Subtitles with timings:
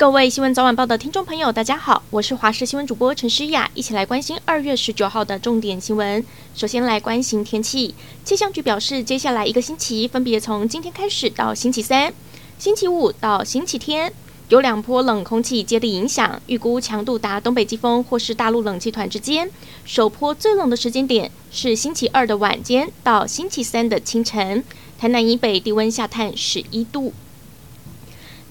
[0.00, 6.24] 各位新闻早晚报的听众朋友，大家好，我是华视新闻主播陈诗雅，一起来关心二月十九号的重点新闻。
[6.54, 12.14] 首先来关心天气，气象局表示，接下来一个星期，分别从今天开始到星期三、
[12.58, 14.10] 星期五到星期天，
[14.48, 19.50] 有两波冷空气接力影响，预估强度达东北季风或是大陆冷气团之间。
[19.84, 24.64] 首波最冷的时间点是星期二的晚间到星期三的清晨，
[24.98, 27.12] 台南以北低温下探十一度。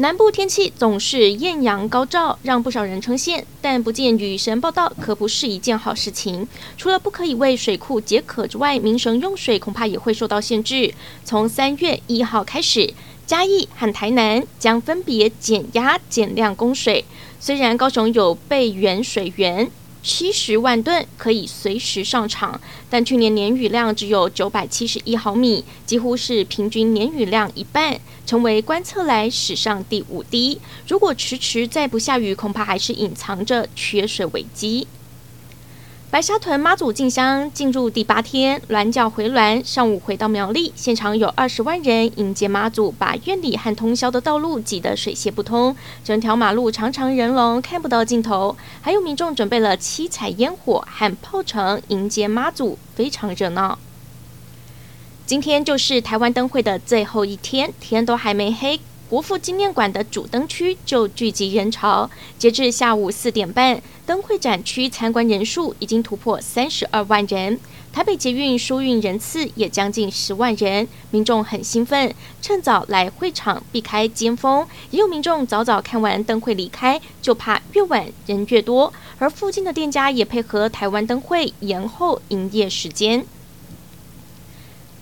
[0.02, 6.48] 南部天气总是艳阳高照，让不少人称羡，但不见雨神报道，可不是一件好事情。
[6.78, 10.94] 除了不可以为水库解渴之外，民生用水恐怕也会受到限制。
[11.26, 12.94] 从三月一号开始，
[13.26, 17.04] 嘉义和台南将分别减压减量供水。
[17.42, 19.70] 虽然高雄有备援水源。
[20.02, 22.60] 七十万吨可以随时上场，
[22.90, 30.60] 但去年年雨量只有九百七十一毫米，几乎是平均年雨量一半，成为观测来史上第五低。
[30.88, 34.88] 如果迟迟再不下雨，恐怕还是隐藏着缺水危机。
[36.12, 53.78] 白沙屯妈祖进香进入第八天，銮轿回銮，上午回到苗栗，现场有二十万人迎接妈祖，把院里和通宵的道路挤得水泄不通，整条马路长长人龙看不到尽头，还有民众准备了七彩烟火和炮城迎接妈祖，非常热闹。
[55.28, 58.80] 今天就是台湾灯会的最后一天，天都还没黑。
[59.10, 62.08] 国父纪念馆的主灯区就聚集人潮，
[62.38, 67.60] 截至下午四点半，灯会展区参观人数已经突破三十二万人。
[67.92, 74.64] 台北捷运疏运人次也将近十万人，民众很兴奋，趁早来会场避开尖峰。
[74.92, 78.94] 也有民众早早看完灯会离开，就怕越晚人越多。
[79.18, 83.26] 而附近的店家也配合台湾灯会延后营业时间。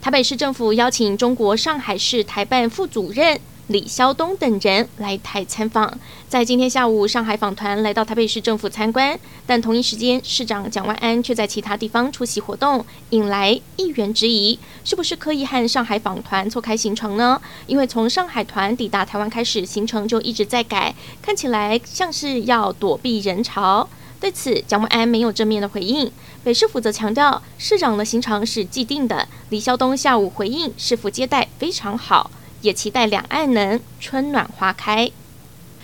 [0.02, 3.38] 台北市政府邀请中国上海市台办副主任。
[3.68, 17.42] 李肖东等人来台参访，在今天下午，上海访团来到台北市政府参观，但同一时间，市长蒋万安却在其他地方出席活动，引来议员质疑，是不是刻意和上海访团错开行程呢？
[17.66, 23.90] 因为从上海团抵达台湾开始，行程就一直在改，看起来像是要躲避人潮。
[24.22, 26.10] 对此，蒋万安没有正面的回应。
[26.42, 29.28] 北市府则强调，市长的行程是既定的。
[29.50, 32.32] 李肖东下午回应，市府接待非常好。
[32.62, 35.12] 也期待两岸能春暖花开。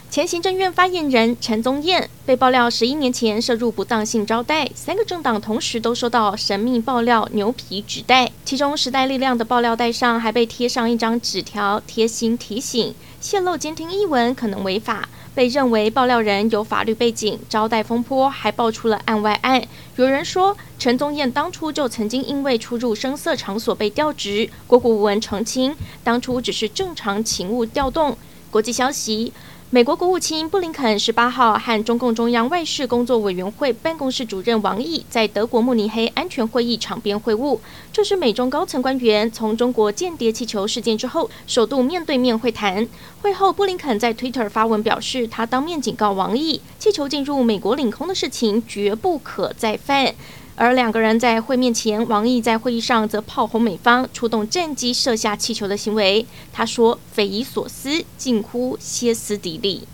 [0.10, 15.10] 前行政院发言人陈宗彦被爆料十一年前涉入不当性招待，三个政党同时都收到神秘爆料牛皮纸袋，其中时代力量的爆料袋上还被贴上一张纸条，贴心提醒泄露监听译文可能违法。
[15.36, 19.64] 被认为爆料人有法律背景，招待风波还爆出了案外案。
[19.96, 24.50] 有人说，陈宗彦当初就曾经因为出入声色场所被调职。
[24.68, 28.18] 郭国文澄清，当初只是正常勤务调动。
[28.52, 29.34] 国际消息。
[29.74, 37.58] 美国国务卿布林肯十八号和中共中央外事工作委员会办公室主任王毅在德国慕尼黑安全会议场边会晤，
[37.92, 42.88] 这是美中高层官员从中国间谍气球事件之后首度面对面会谈。
[43.24, 50.14] 会后，布林肯在 Twitter 发文表示，他当面警告王毅，气球进入美国领空的事情绝不可再犯。
[50.56, 59.88] 而两个人在会面前，王毅在会议上则炮轰美方出动战机射下气球的行为，他说匪夷所思，近乎歇斯底里。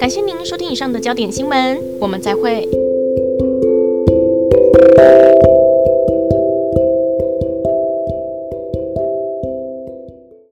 [0.00, 2.68] 感谢您收听以上的焦点新闻，我们再会。